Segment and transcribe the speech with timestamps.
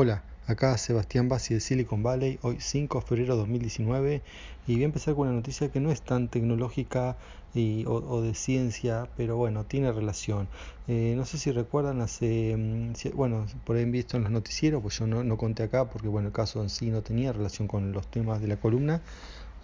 [0.00, 4.22] Hola, acá Sebastián Bassi de Silicon Valley, hoy 5 de febrero de 2019
[4.68, 7.16] y voy a empezar con una noticia que no es tan tecnológica
[7.84, 10.46] o, de ciencia, pero bueno, tiene relación.
[10.86, 14.96] Eh, no sé si recuerdan, hace, mm, bueno, por ahí visto en los noticieros, pues
[15.00, 18.06] yo no, conté acá porque bueno, el caso en sí no tenía relación con los
[18.06, 19.02] temas de la columna,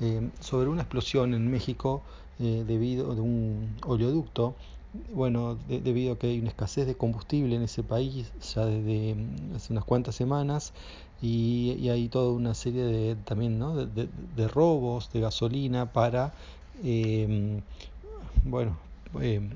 [0.01, 2.03] eh, sobre una explosión en México
[2.41, 4.57] eh, debido a un oleoducto
[5.13, 9.57] bueno, debido a que hay una escasez de combustible en ese país ya desde mm,
[9.57, 10.73] hace unas cuantas semanas
[11.21, 13.75] y, hay toda una serie de también ¿no?
[13.87, 16.35] de, robos de gasolina para,
[16.82, 17.61] em,
[18.45, 18.77] bueno,
[19.21, 19.51] em,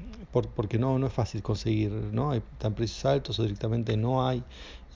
[0.54, 2.30] porque no, no es fácil conseguir, ¿no?
[2.30, 4.42] Hay tan precios altos o directamente no hay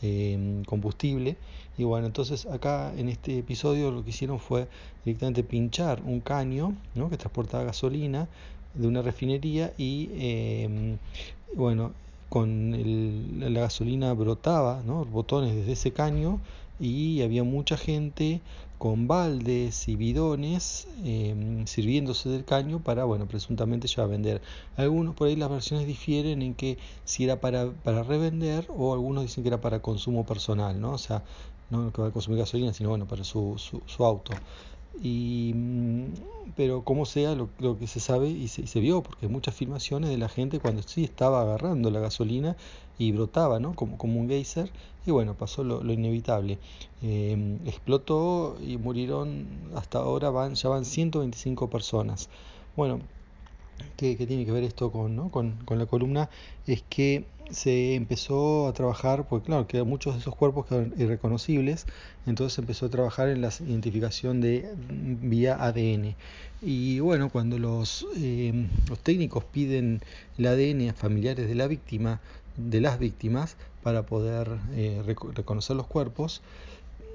[0.03, 1.37] em, combustible.
[1.79, 4.69] Y bueno, entonces acá en este episodio lo que hicieron fue
[5.05, 7.09] directamente pinchar un caño ¿no?
[7.11, 8.29] que transportaba gasolina
[8.75, 10.99] de una refinería y em,
[11.55, 11.93] bueno,
[12.29, 12.73] con
[13.41, 15.05] la gasolina brotaba, ¿no?
[15.05, 16.41] botones desde ese caño
[16.81, 18.41] y había mucha gente
[18.79, 24.43] con baldes y bidones em, sirviéndose del caño para, bueno, presuntamente ya vender.
[24.77, 29.23] Algunos por ahí las versiones difieren en que si era para, para revender o algunos
[29.23, 30.93] dicen que era para consumo personal, ¿no?
[30.95, 31.23] O sea,
[31.71, 34.33] no que va a consumir gasolina, sino bueno, para su, su, su auto.
[35.01, 36.05] Y, mm,
[36.57, 40.29] pero como sea, lo, que se sabe y se, vio, porque muchas filmaciones de la
[40.29, 42.57] gente cuando sí estaba agarrando la gasolina
[42.99, 43.75] y brotaba, ¿no?
[43.75, 44.71] Como, como un geyser,
[45.07, 46.59] y bueno, pasó lo, inevitable.
[47.03, 52.29] Eh, explotó y murieron, hasta ahora van, ya van 125 personas.
[52.77, 53.01] Bueno,
[53.97, 55.31] ¿qué, tiene que ver esto con, ¿no?
[55.31, 56.29] con, con la columna?
[56.67, 61.87] Es que se empezó a trabajar, porque claro, que muchos de esos cuerpos quedaron irreconocibles,
[62.27, 66.15] entonces se empezó a trabajar en la identificación de vía ADN.
[66.63, 70.01] Y bueno, cuando los, eh, los técnicos piden
[70.39, 72.21] el ADN a familiares de la víctima,
[72.57, 75.03] de las víctimas, para poder eh,
[75.35, 76.41] reconocer los cuerpos,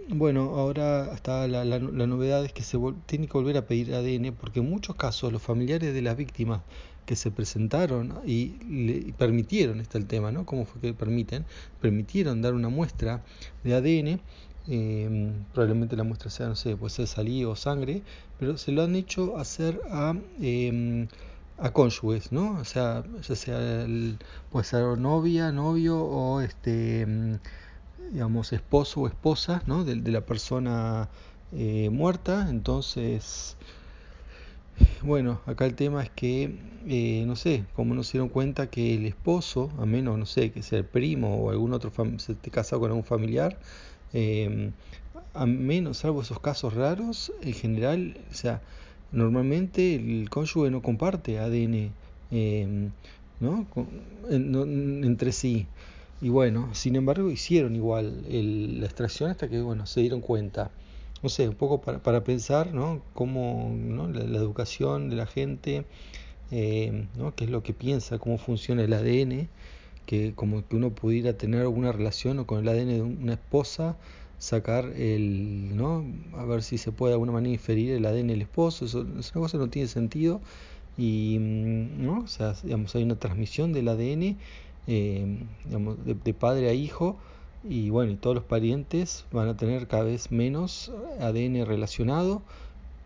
[0.09, 4.33] bueno, ahora está la, la, novedad es que se tiene que volver a pedir ADN
[4.33, 6.61] porque en muchos casos los familiares de las víctimas
[7.05, 10.45] que se presentaron y le permitieron, está el tema, ¿no?
[10.45, 11.45] ¿Cómo fue que permiten?
[11.81, 13.23] Permitieron dar una muestra
[13.63, 14.19] de ADN,
[14.67, 18.01] em, probablemente la muestra sea, no sé, puede ser saliva o sangre,
[18.39, 21.07] pero se lo han hecho hacer a, eh,
[21.57, 22.59] a cónyuges, ¿no?
[22.59, 23.87] O sea, ya sea,
[24.51, 27.39] puede ser novia, novio o este em,
[28.11, 29.83] digamos, esposo o esposa ¿no?
[29.83, 31.09] de, la persona
[31.51, 32.47] eh, muerta.
[32.49, 33.57] Entonces,
[35.01, 38.95] bueno, acá el tema es que, eh, no sé, como no se dieron cuenta que
[38.95, 42.51] el esposo, a menos, no sé, que sea el primo o algún otro, se te
[42.51, 43.57] casa con algún familiar,
[44.13, 44.71] eh,
[45.33, 48.61] a menos, salvo esos casos raros, en general, o sea,
[49.11, 51.91] normalmente el cónyuge no comparte ADN,
[53.39, 53.67] ¿no?
[54.29, 55.67] entre sí.
[56.21, 60.71] Y bueno, sin embargo hicieron igual la extracción hasta que bueno, se dieron cuenta.
[61.21, 63.01] No sé, un poco para, para pensar, ¿no?
[63.13, 64.07] Cómo ¿no?
[64.09, 65.85] La, educación de la gente,
[66.51, 67.35] eh, ¿no?
[67.35, 69.49] qué es lo que piensa, cómo funciona el ADN,
[70.05, 73.97] que como que uno pudiera tener alguna relación o con el ADN de una esposa,
[74.39, 76.05] sacar el, ¿no?
[76.35, 79.21] A ver si se puede de alguna manera inferir el ADN del esposo, eso, una
[79.33, 80.41] cosa no tiene sentido
[80.97, 82.21] y, mm, ¿no?
[82.21, 84.37] O sea, digamos, hay una transmisión del ADN
[84.87, 87.17] eh, de, padre a hijo
[87.63, 92.41] y bueno, y todos los parientes van a tener cada vez menos ADN relacionado,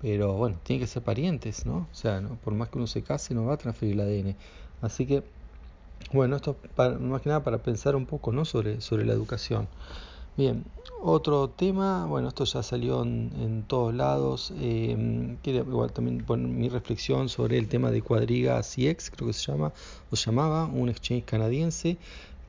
[0.02, 1.88] pero bueno, tienen que ser parientes, ¿no?
[1.92, 2.36] O sea, ¿no?
[2.44, 4.36] por más que uno se case, no va a transferir el ADN.
[4.82, 5.24] Así que,
[6.14, 8.46] bueno, esto más que nada para pensar un poco, ¿no?
[8.46, 9.68] Sobre, sobre la educación.
[10.38, 10.64] Bien,
[11.02, 14.54] otro tema, bueno, esto ya salió en, todos lados.
[14.62, 19.52] Eh, igual también poner mi reflexión sobre el tema de Cuadriga CX, creo que se
[19.52, 19.74] llama,
[20.10, 21.98] o llamaba, un exchange canadiense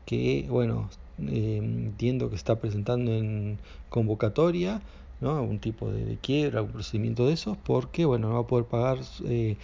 [0.06, 4.80] que, bueno, eh, entiendo que está presentando en convocatoria,
[5.20, 5.36] ¿no?
[5.36, 8.98] Algún tipo de, quiebra, algún procedimiento de esos, porque, bueno, no va a poder pagar.
[9.24, 9.56] Eh,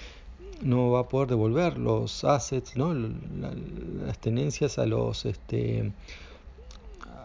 [0.60, 2.92] no va a poder devolver los assets, ¿no?
[2.92, 5.92] las tenencias a los este,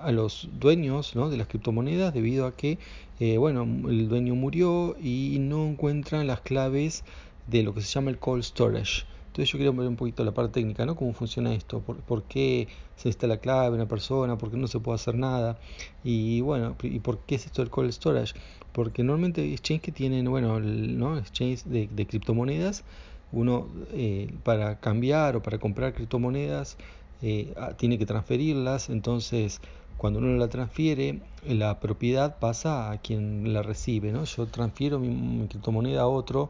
[0.03, 1.29] a los dueños ¿no?
[1.29, 2.77] de las criptomonedas debido a que
[3.19, 7.03] eh, bueno, el dueño murió y no encuentran las claves
[7.47, 9.05] de lo que se llama el cold storage.
[9.27, 10.95] Entonces yo quiero ver un poquito la parte técnica, ¿no?
[10.95, 14.67] Cómo funciona esto, por, qué se necesita la clave de una persona, por qué no
[14.67, 15.57] se puede hacer nada.
[16.03, 18.35] Y bueno, ¿y por qué es esto del cold storage?
[18.73, 21.17] Porque normalmente exchanges que tienen, bueno, ¿no?
[21.17, 22.83] exchange de, de criptomonedas,
[23.31, 26.77] uno eh, para cambiar o para comprar criptomonedas
[27.25, 29.61] eh, tiene que transferirlas, entonces
[29.97, 34.23] cuando uno la transfiere, la propiedad pasa a quien la recibe, ¿no?
[34.25, 36.49] Yo transfiero mi, criptomoneda a otro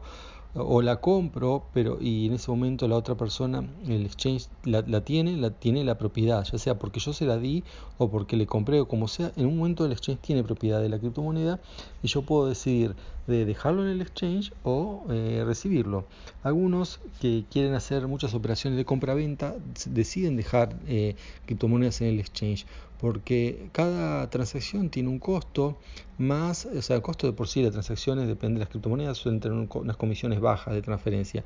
[0.56, 5.36] o la compro, pero y en ese momento la otra persona, el exchange, la, tiene,
[5.36, 7.64] la tiene la propiedad, ya sea porque yo se la di
[7.98, 10.88] o porque le compré o como sea, en un momento el exchange tiene propiedad de
[10.88, 11.60] la criptomoneda
[12.04, 12.94] y yo puedo decidir
[13.26, 16.06] de dejarlo en el exchange o eh, recibirlo.
[16.44, 19.56] Algunos que quieren hacer muchas operaciones de compra-venta
[19.86, 22.66] deciden dejar eh, criptomonedas en el exchange
[23.04, 25.76] porque cada transacción tiene un costo
[26.16, 29.40] más, o sea, el costo de por sí de transacciones depende de las criptomonedas, suelen
[29.40, 31.44] tener unas comisiones bajas de transferencia,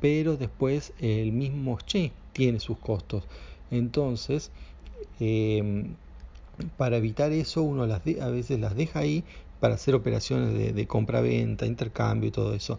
[0.00, 3.24] pero después el mismo exchange tiene sus costos.
[3.72, 4.52] Entonces,
[5.18, 5.96] em,
[6.76, 9.24] para evitar eso, uno las a veces las deja ahí
[9.58, 12.78] para hacer operaciones de, de compra-venta, intercambio y todo eso.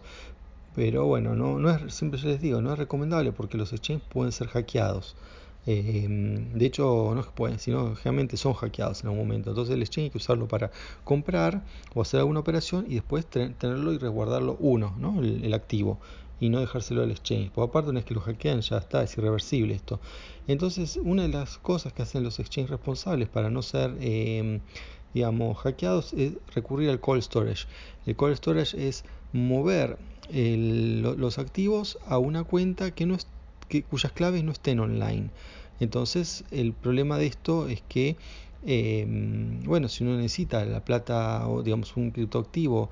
[0.74, 4.32] Pero bueno, no, no es, siempre les digo, no es recomendable porque los exchanges pueden
[4.32, 5.16] ser hackeados.
[5.64, 9.50] Em, de hecho, no es pueden, sino generalmente son hackeados en algún momento.
[9.50, 10.70] Entonces el exchange hay que usarlo para
[11.04, 11.64] comprar
[11.94, 15.20] o hacer alguna operación y después tenerlo y resguardarlo uno, ¿no?
[15.20, 16.00] el, activo,
[16.40, 17.50] y no dejárselo al exchange.
[17.52, 20.00] Por aparte, una vez que lo hackean, ya está, es irreversible esto.
[20.48, 24.60] Entonces, una de las cosas que hacen los exchanges responsables para no ser, em,
[25.14, 27.66] digamos, hackeados es recurrir al cold storage.
[28.06, 29.98] El cold storage es mover
[30.32, 33.26] los activos a una cuenta que no es
[33.80, 35.30] cuyas claves no estén online.
[35.80, 38.16] Entonces, el problema de esto es que,
[38.64, 42.90] em, bueno, si uno necesita la plata o digamos un criptoactivo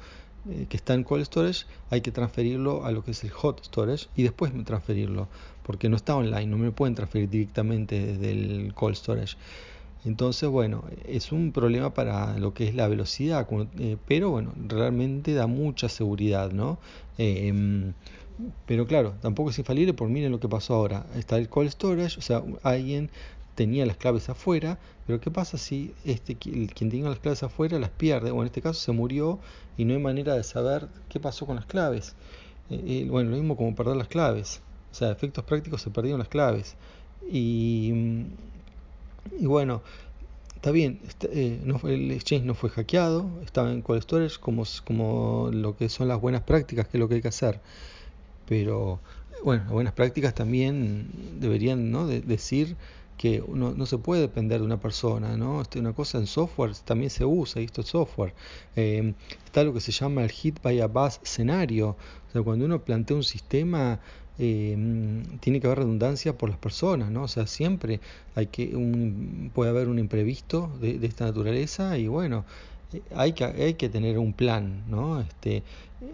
[0.49, 3.63] eh, que está en cold storage, hay que transferirlo a lo que es el hot
[3.65, 5.29] storage y después transferirlo,
[5.63, 9.37] porque no está online, no me pueden transferir directamente desde el cold storage.
[10.05, 13.47] Entonces, bueno, es un problema para lo que es la velocidad,
[13.79, 16.79] eh, pero bueno, realmente da mucha seguridad, ¿no?
[17.19, 17.93] Em,
[18.67, 21.07] pero claro, tampoco es infalible por miren lo que pasó ahora.
[21.17, 23.11] Está el cold storage, o sea, alguien
[23.55, 27.91] tenía las claves afuera, pero ¿qué pasa si este quien tenía las claves afuera las
[27.91, 28.31] pierde?
[28.31, 29.39] O en este caso se murió
[29.77, 32.15] y no hay manera de saber qué pasó con las claves.
[32.71, 34.63] Eh, eh, bueno, lo mismo como perder las claves.
[34.93, 36.77] O sea, efectos prácticos se perdieron las claves.
[37.31, 37.93] Y,
[39.39, 39.83] y bueno,
[40.57, 45.51] está bien, este, no, el exchange no fue hackeado, estaba en cold storage como, como
[45.53, 47.61] lo que son las buenas prácticas, que es lo que hay que hacer.
[48.51, 48.99] Pero
[49.45, 51.07] bueno, buenas prácticas también
[51.39, 52.09] deberían ¿no?
[52.09, 52.77] decir
[53.17, 55.63] que uno, no se puede depender de una persona, ¿no?
[55.63, 58.35] Este, una cosa en software también se usa, y esto es software.
[58.75, 59.15] Eh,
[59.45, 61.91] está lo que se llama el hit by a bus escenario.
[61.91, 64.01] O sea, cuando uno plantea un sistema,
[64.41, 64.77] eh,
[65.39, 67.23] tiene que haber redundancia por las personas, ¿no?
[67.23, 68.01] O sea, siempre
[68.35, 72.45] hay que un, puede haber un imprevisto de, de esta naturaleza y bueno,
[73.15, 75.21] hay que, hay que tener un plan, ¿no?
[75.21, 75.63] Este,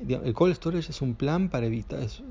[0.08, 2.22] el cold storage es un plan para evitar, es,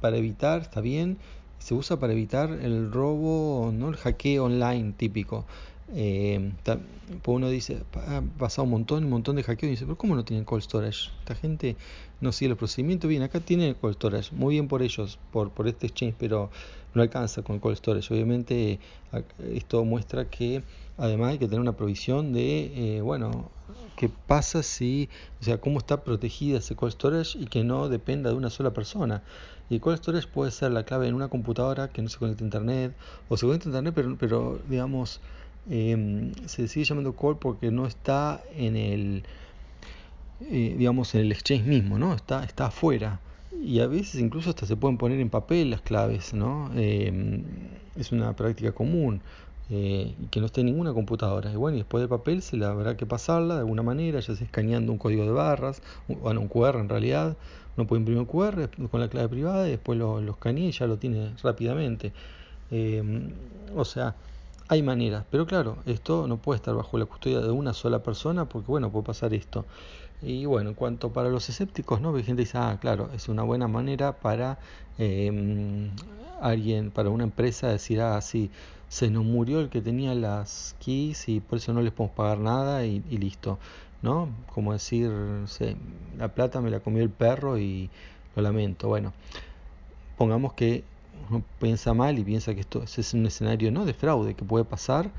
[0.00, 1.18] para evitar, está bien,
[1.58, 5.44] se usa para evitar el robo, no el hackeo online típico.
[5.94, 6.52] Eh,
[7.22, 10.14] pues uno dice, ha pasado un montón, un montón de hackeos y dice, pero ¿cómo
[10.16, 11.10] no tienen cold storage?
[11.20, 11.76] Esta gente
[12.20, 13.08] no sigue los procedimientos.
[13.08, 16.50] Bien, acá tienen cold storage, muy bien por ellos, por, por este exchange, pero
[16.94, 18.12] no alcanza con cold storage.
[18.12, 18.78] Obviamente
[19.52, 20.62] esto muestra que
[20.96, 23.50] además hay que tener una provisión de, eh, bueno,
[23.96, 25.08] qué pasa si,
[25.40, 28.72] o sea, cómo está protegida ese cold storage y que no dependa de una sola
[28.72, 29.22] persona.
[29.68, 32.46] Y cold storage puede ser la clave en una computadora que no se conecta a
[32.46, 32.94] internet,
[33.28, 35.20] o se conecta a internet, pero, pero digamos,
[35.70, 39.24] em, se sigue llamando cold porque no está en el,
[40.40, 42.14] eh, digamos, en el exchange mismo, ¿no?
[42.14, 43.20] Está, está afuera.
[43.62, 46.70] Y a veces incluso hasta se pueden poner en papel las claves, ¿no?
[46.74, 47.44] Em,
[47.96, 49.20] es una práctica común.
[49.70, 51.50] Eh, que no esté en ninguna computadora.
[51.50, 54.34] Y bueno, y después del papel se le habrá que pasarla de alguna manera, ya
[54.34, 57.36] sea escaneando un código de barras, bueno, un QR en realidad.
[57.76, 60.72] Uno puede imprimir un QR con la clave privada y después lo, lo escanea y
[60.72, 62.12] ya lo tiene rápidamente.
[62.70, 63.02] Eh,
[63.74, 64.14] o sea,
[64.72, 68.46] hay maneras, pero claro, esto no puede estar bajo la custodia de una sola persona
[68.46, 69.66] porque, bueno, puede pasar esto.
[70.22, 72.16] Y bueno, en cuanto para los escépticos, ¿no?
[72.16, 74.58] Hay gente dice, ah, claro, es una buena manera para
[74.96, 75.90] eh,
[76.40, 78.50] alguien, para una empresa decir, ah, sí,
[78.88, 82.38] se nos murió el que tenía las keys y por eso no les podemos pagar
[82.38, 83.58] nada y, listo,
[84.00, 84.30] ¿no?
[84.54, 85.10] Como decir,
[86.16, 87.90] la plata me la comió el perro y
[88.34, 88.88] lo lamento.
[88.88, 89.12] Bueno,
[90.16, 90.84] pongamos que
[91.30, 94.64] uno piensa mal y piensa que esto es un escenario no de fraude que puede
[94.64, 95.10] pasar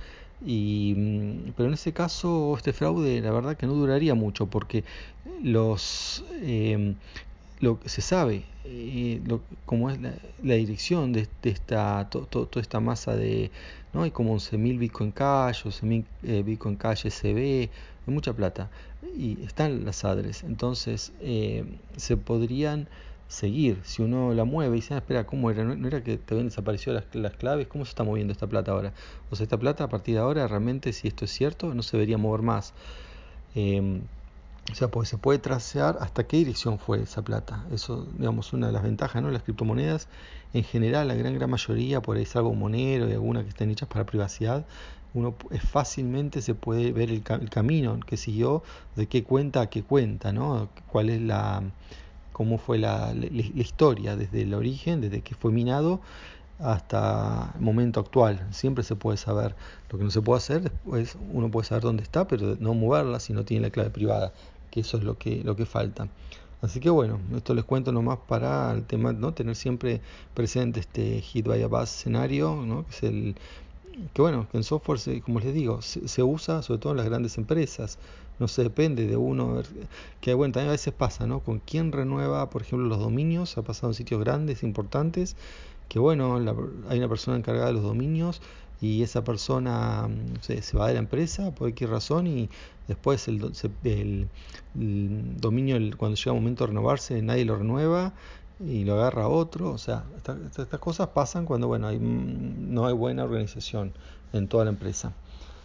[0.46, 4.84] y, mm, pero en ese caso este fraude la verdad que no duraría mucho porque
[5.42, 6.96] los eh,
[7.64, 13.52] lo se sabe, eh, lo, como es la, dirección de, esta, toda esta masa de,
[13.94, 14.04] ¿no?
[14.04, 17.38] Hay como 11.000 Bitcoin Cash, 11.000 eh, Bitcoin Cash SB,
[18.06, 18.70] hay mucha plata.
[19.18, 21.64] Y están las adres, entonces eh,
[21.96, 22.90] se podrían
[23.28, 23.80] seguir.
[23.84, 25.64] Si uno la mueve y dice, ah, espera, ¿cómo era?
[25.64, 27.68] ¿No, era que te habían desaparecido las, las, claves?
[27.68, 28.94] ¿Cómo se está moviendo esta plata ahora?
[29.30, 31.98] O sea, esta plata a partir de ahora realmente, si esto es cierto, no se
[31.98, 32.74] debería mover más.
[33.56, 34.02] Eh,
[34.72, 37.66] O sea, pues se puede tracear hasta qué dirección fue esa plata.
[37.72, 39.30] Eso, digamos, una de las ventajas, ¿no?
[39.30, 40.08] Las criptomonedas,
[40.54, 43.70] en general, la gran gran mayoría, por ahí es algo monero y alguna que estén
[43.72, 44.66] hechas para privacidad,
[45.14, 45.36] uno
[45.72, 48.64] fácilmente se puede ver el, camino que siguió,
[48.96, 50.70] de qué cuenta a qué cuenta, ¿no?
[50.88, 51.62] Cuál es la,
[52.34, 53.14] cómo fue la,
[53.56, 56.02] historia desde el origen, desde que fue minado
[56.60, 58.46] hasta el momento actual.
[58.52, 59.56] Siempre se puede saber.
[59.90, 63.20] Lo que no se puede hacer después, uno puede saber dónde está, pero no moverla
[63.20, 64.34] si no tiene la clave privada,
[64.72, 66.10] que eso es lo que, lo que falta.
[66.62, 69.34] Así que bueno, esto les cuento nomás para el tema, ¿no?
[69.34, 70.00] Tener siempre
[70.34, 72.86] presente este hit by a bus escenario, ¿no?
[72.86, 73.36] Que es el
[74.14, 77.38] que bueno, que en software, como les digo, se, usa sobre todo en las grandes
[77.38, 78.00] empresas,
[78.40, 79.62] no se depende de uno,
[80.22, 81.42] que bueno, también a veces pasa, ¿no?
[81.42, 85.36] Con quién renueva, por ejemplo, los dominios, ha pasado en sitios grandes, importantes,
[85.90, 86.36] que bueno,
[86.90, 88.42] hay una persona encargada de los dominios
[88.82, 92.50] y esa persona mm, se, se va de la empresa por cualquier razón y
[92.88, 93.40] después el
[94.74, 98.14] dominio, cuando llega el momento de renovarse, nadie lo renueva
[98.60, 99.72] y lo agarra otro.
[99.72, 103.94] O sea, estas cosas pasan cuando bueno, hay, mm, no hay buena organización
[104.34, 105.14] en toda la empresa.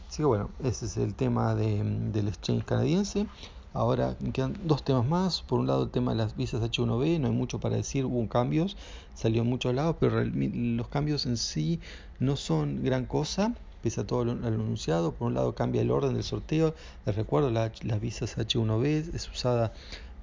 [0.09, 3.27] Así que bueno, ese es el tema de, del exchange canadiense.
[3.75, 5.43] Ahora quedan dos temas más.
[5.43, 8.27] Por un lado el tema de las visas H1B, no hay mucho para decir, hubo
[8.29, 8.77] cambios,
[9.15, 11.81] salió en muchos lados, pero los cambios en sí
[12.19, 15.13] no son gran cosa, pese a todo lo, anunciado.
[15.13, 16.75] Por un lado cambia el orden del sorteo.
[17.05, 19.73] Les recuerdo, la, las visas H1B es usada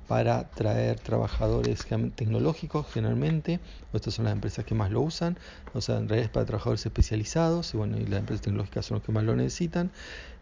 [0.07, 3.59] para traer trabajadores tecnológicos generalmente,
[3.93, 5.37] estas son las empresas que más lo usan,
[5.73, 8.95] o sea, en realidad es para trabajadores especializados, y bueno, y las empresas tecnológicas son
[8.95, 9.91] los que más lo necesitan.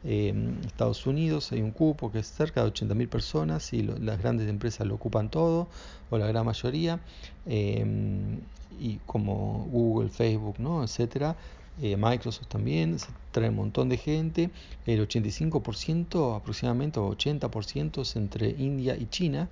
[0.03, 4.85] Estados Unidos hay un cupo que es cerca de 80.000 personas y las grandes empresas
[4.85, 5.69] lo ocupan todo,
[6.09, 6.99] o la gran mayoría,
[7.45, 8.41] em,
[8.79, 10.83] y como Google, Facebook, ¿no?
[10.83, 11.37] etcétera,
[11.81, 14.51] eh, Microsoft también, se trae un montón de gente,
[14.85, 19.49] el 85% aproximadamente, o 80% es entre India y China,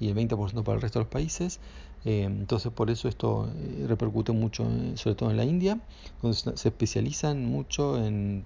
[0.00, 1.60] y el 20% para el resto de los países.
[2.04, 5.80] Eh, entonces por eso esto eh, repercute mucho, sobre todo en la India,
[6.20, 8.44] donde se especializan mucho en,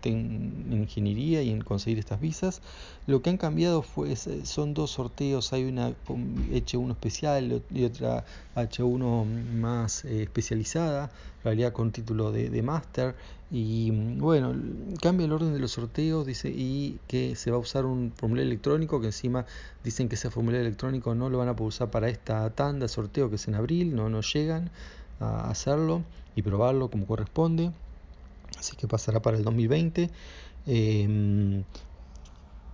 [0.70, 2.62] ingeniería y en conseguir estas visas.
[3.06, 8.24] Lo que han cambiado fue, son dos sorteos, hay una H1 especial y otra
[8.54, 13.16] H1 más especializada, en realidad con título de, de máster.
[13.50, 14.54] Y bueno,
[15.00, 18.46] cambia el orden de los sorteos, dice, y que se va a usar un formulario
[18.46, 19.46] electrónico, que encima
[19.82, 23.36] dicen que ese formulario electrónico no lo van a usar para esta tanda, sorteo que
[23.36, 24.70] es en abril, no, no llegan
[25.20, 26.02] a hacerlo
[26.36, 27.72] y probarlo como corresponde.
[28.58, 30.10] Así que pasará para el 2020.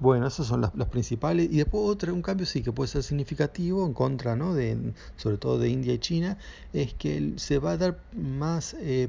[0.05, 1.49] Bueno, esas son las, principales.
[1.51, 4.53] Y después otro, un cambio sí que puede ser significativo en contra, ¿no?
[4.53, 6.37] de, sobre todo de India y China,
[6.75, 9.09] es que se va a dar más eh,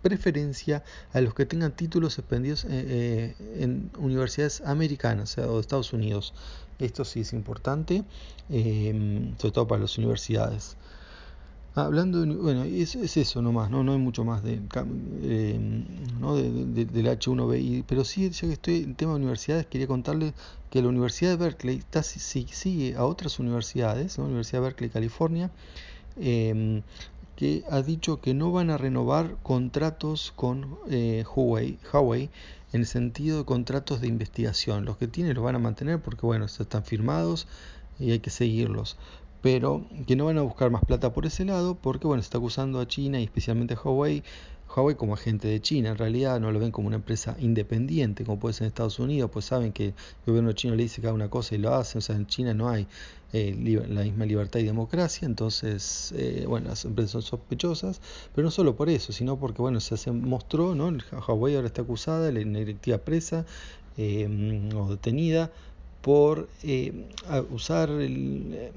[0.00, 5.92] preferencia a los que tengan títulos suspendidos eh, eh, en universidades americanas o de Estados
[5.92, 6.32] Unidos.
[6.78, 8.04] Esto sí es importante,
[8.48, 10.76] sobre todo para las universidades.
[11.78, 13.84] Hablando de, bueno, es, es eso nomás, ¿no?
[13.84, 14.60] no hay mucho más de,
[15.22, 15.58] eh,
[16.20, 16.34] ¿no?
[16.34, 20.34] de, de, del H1B, pero sí, ya que estoy en tema de universidades, quería contarles
[20.70, 25.50] que la Universidad de Berkeley está, sigue a otras universidades, la Universidad de Berkeley, California,
[26.16, 26.82] eh,
[27.38, 32.30] que ha dicho que no van a renovar contratos con eh, Huawei, Huawei
[32.72, 34.84] en el sentido de contratos de investigación.
[34.84, 37.46] Los que tienen los van a mantener porque, bueno, están firmados
[38.00, 38.96] y hay que seguirlos
[39.40, 42.38] pero que no van a buscar más plata por ese lado porque bueno, se está
[42.38, 44.22] acusando a China y especialmente a Huawei,
[44.74, 48.38] Huawei como agente de China, en realidad no lo ven como una empresa independiente como
[48.38, 49.94] puede ser en Estados Unidos, pues saben que el
[50.26, 52.68] gobierno chino le dice haga una cosa y lo hace, o sea, en China no
[52.68, 52.86] hay
[53.32, 53.54] eh,
[53.88, 58.00] la misma libertad y democracia, entonces, eh, bueno, las empresas son sospechosas,
[58.34, 60.96] pero no solo por eso, sino porque, bueno, se mostró, ¿no?
[61.26, 63.44] Huawei ahora está acusada, la directiva presa
[63.98, 65.50] eh, o detenida
[66.00, 66.48] por
[67.50, 68.70] usar el,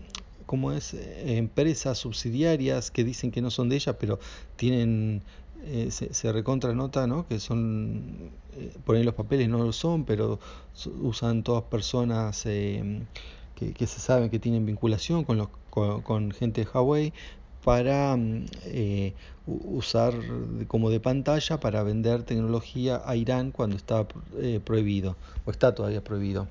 [0.51, 4.20] como es eh, empresas subsidiarias que dicen que no son de ella, pero
[4.58, 5.24] tienen
[5.63, 7.25] eh, se, se, recontra nota ¿no?
[7.25, 10.41] que son eh, por ahí los papeles no lo son, pero
[11.01, 13.05] usan todas personas que,
[13.55, 17.13] que, se saben que tienen vinculación con, los, con, con gente de Huawei
[17.63, 18.46] para mm,
[19.46, 20.13] usar
[20.67, 24.05] como de pantalla para vender tecnología a Irán cuando está
[24.65, 25.15] prohibido
[25.46, 26.50] o está todavía prohibido.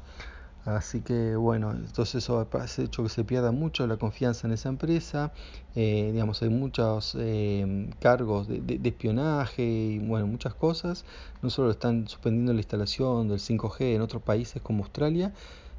[0.77, 4.69] Así que bueno, entonces eso ha hecho que se pierda mucho la confianza en esa
[4.69, 5.33] empresa.
[5.75, 11.05] Eh, digamos, hay muchos eh, cargos de, espionaje y bueno, muchas cosas.
[11.43, 15.33] No solo están suspendiendo la instalación del 5G en otros países como Australia,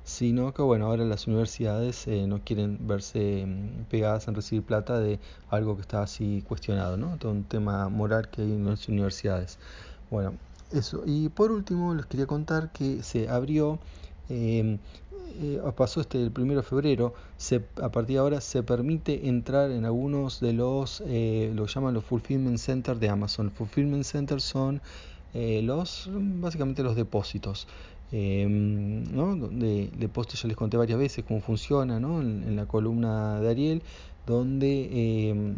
[0.04, 5.00] sino que bueno, ahora las universidades eh, no quieren verse mm, pegadas en recibir plata
[5.00, 5.20] de
[5.50, 7.18] algo que está así cuestionado, ¿no?
[7.18, 9.60] Todo un tema moral que hay en las universidades.
[10.10, 10.34] Bueno,
[10.72, 11.04] eso.
[11.06, 13.80] Y por último les quería contar que se abrió
[14.32, 14.78] eh,
[15.42, 19.72] eh, pasó este el primero de febrero, se, a partir de ahora se permite entrar
[19.72, 23.50] en algunos de los, eh, lo llaman los fulfillment centers de Amazon.
[23.52, 24.82] Fulfillment centers son
[25.34, 27.68] eh, los, básicamente los depósitos.
[28.12, 29.36] Em, ¿no?
[29.38, 32.20] Donde depósito ya les conté varias veces cómo funciona ¿no?
[32.22, 33.82] en, la columna de Ariel,
[34.28, 35.56] donde, em,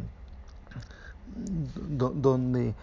[2.21, 2.73] donde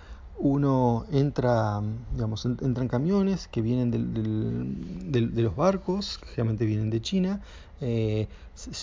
[0.41, 1.83] uno entra,
[2.15, 7.41] digamos, entran camiones que vienen de los barcos, que generalmente vienen de China,
[7.83, 8.27] eh,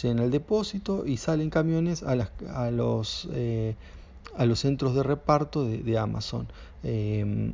[0.02, 3.76] llenan el depósito y salen camiones a, las, a, los, eh,
[4.36, 6.48] a los centros de reparto de, Amazon.
[6.84, 7.54] Em,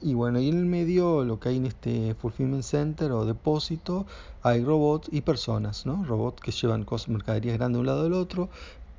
[0.00, 4.06] y bueno, y en el medio lo que hay en este fulfillment center o depósito
[4.42, 6.04] hay robots y personas, ¿no?
[6.04, 8.48] Robots que llevan cosas, mercaderías grandes de un lado al otro,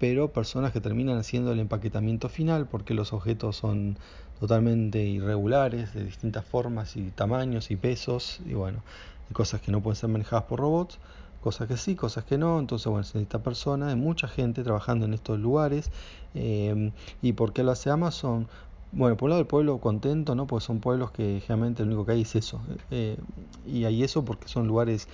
[0.02, 4.00] pero personas que terminan haciendo el empaquetamiento final porque los objetos son
[4.40, 8.82] totalmente irregulares, de distintas formas y tamaños y pesos, y bueno,
[9.30, 10.98] hay cosas que no pueden ser manejadas por robots,
[11.40, 15.06] cosas que sí, cosas que no, entonces bueno, se necesita personas, hay mucha gente trabajando
[15.06, 15.92] en estos lugares,
[16.34, 16.92] eh,
[17.22, 18.48] y por qué lo hace Amazon,
[18.94, 20.48] bueno, por un lado el pueblo contento, ¿no?
[20.48, 22.60] Porque son pueblos que generalmente lo único que hay es eso.
[22.90, 23.18] Eh,
[23.66, 25.08] y hay eso porque son lugares,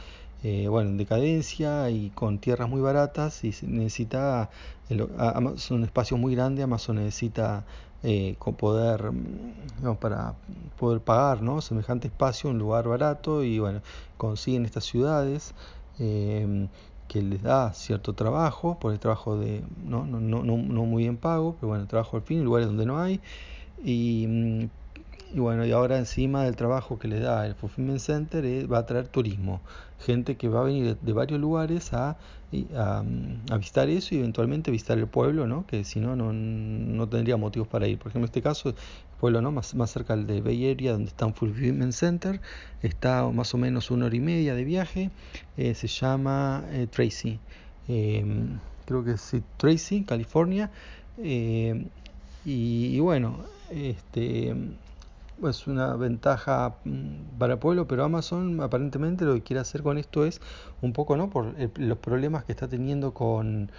[0.43, 4.49] eh, bueno, en decadencia y con tierras muy baratas y necesita,
[5.55, 7.65] son espacios muy grandes, Amazon necesita
[8.03, 9.11] eh, poder,
[9.99, 10.35] para
[10.77, 11.61] poder pagar, ¿no?
[11.61, 13.81] Semejante espacio, un lugar barato y bueno,
[14.17, 15.53] consiguen estas ciudades.
[15.97, 21.15] que les da cierto trabajo, por el trabajo de, no, no, no, no muy bien
[21.17, 23.21] pago, pero bueno, trabajo al fin, lugares donde no hay,
[23.83, 24.65] Mm,
[25.33, 28.79] y, bueno, y ahora encima del trabajo que le da el Fulfillment Center eh, va
[28.79, 29.61] a traer turismo,
[29.99, 32.17] gente que va a venir de, varios lugares a,
[32.51, 35.65] mm, a, visitar eso y eventualmente visitar el pueblo, ¿no?
[35.67, 37.97] que si no, no tendría motivos para ir.
[37.97, 38.75] Por ejemplo, en este caso, el
[39.19, 39.51] pueblo ¿no?
[39.51, 42.39] más, más cerca de Bay Area, donde está un Fulfillment Center,
[42.81, 45.11] está más o menos una hora y media de viaje,
[45.57, 47.39] eh, se llama eh, Tracy.
[47.87, 50.71] Em, creo que es Tracy, California.
[52.45, 54.55] y, bueno, este,
[55.43, 59.97] es una ventaja mm, para el pueblo, pero Amazon aparentemente lo que quiere hacer con
[59.97, 60.41] esto es
[60.81, 61.29] un poco, ¿no?
[61.29, 63.71] Por los problemas que está teniendo con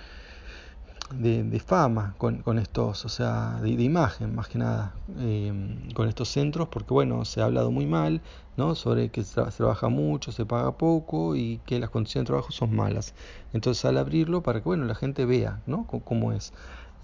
[1.12, 5.52] de, fama con, estos, o sea, de, imagen más que nada, eh,
[5.94, 8.20] con estos centros, porque bueno, se ha hablado muy mal,
[8.56, 8.74] ¿no?
[8.74, 12.74] Sobre que se, trabaja mucho, se paga poco y que las condiciones de trabajo son
[12.74, 13.14] malas.
[13.52, 15.86] Entonces al abrirlo para que bueno la gente vea, ¿no?
[15.86, 16.52] cómo es.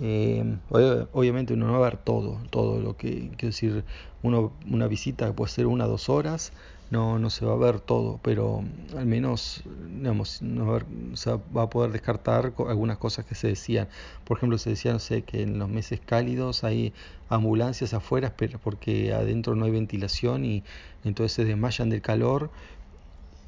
[0.01, 3.85] Eh, obviamente uno no va a ver todo, todo lo que, quiero decir,
[4.23, 6.53] uno, una visita puede ser una o dos horas,
[6.91, 8.63] no, no se va a ver todo, pero
[8.97, 13.89] al menos digamos, no va, a va a poder descartar algunas cosas que se decían.
[14.25, 16.93] Por ejemplo, se decía, no sé, que en los meses cálidos hay
[17.29, 20.63] ambulancias afuera pero porque adentro no hay ventilación y
[21.05, 22.51] entonces se desmayan del calor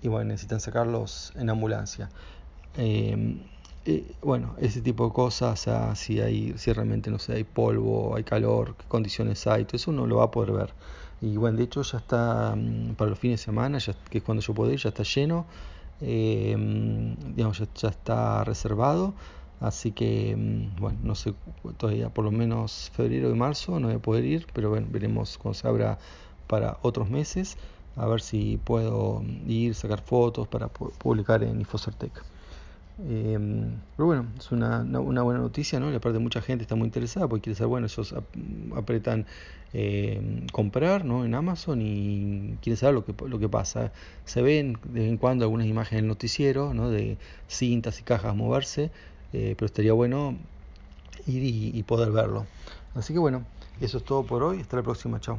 [0.02, 2.08] y bueno, necesitan sacarlos en ambulancia.
[2.78, 3.38] Eh,
[4.22, 8.74] bueno, ese tipo de cosas, si, hay, si realmente no sé, hay polvo, hay calor,
[8.76, 10.74] qué condiciones hay, todo eso uno lo va a poder ver.
[11.20, 14.24] Y bueno, de hecho ya está mm, para los fines de semana, ya, que es
[14.24, 15.46] cuando yo puedo ir, ya está lleno,
[16.00, 19.14] mm, digamos, ya, está reservado.
[19.60, 21.34] Así que, mm, bueno, no sé,
[21.78, 25.38] todavía por lo menos febrero y marzo no voy a poder ir, pero bueno, veremos
[25.38, 25.98] cómo se abra
[26.46, 27.56] para otros meses,
[27.96, 32.35] a ver si puedo ir, sacar fotos para publicar en Infocertec.
[32.98, 35.92] Em, pero bueno, es una, una, buena noticia, ¿no?
[35.92, 38.14] Y aparte mucha gente está muy interesada porque quiere saber, bueno, ellos
[38.74, 39.26] apretan
[39.74, 41.24] em, comprar, ¿no?
[41.24, 43.92] En Amazon y quieren saber lo que, lo que pasa.
[44.24, 46.90] Se ven de vez en cuando algunas imágenes del noticiero, ¿no?
[46.90, 48.90] De cintas y cajas moverse,
[49.32, 50.36] eh, pero estaría bueno
[51.26, 51.42] ir
[51.74, 52.46] y poder verlo.
[52.94, 53.44] Así que bueno,
[53.80, 54.60] eso es todo por hoy.
[54.60, 55.20] Hasta la próxima.
[55.20, 55.38] Chao.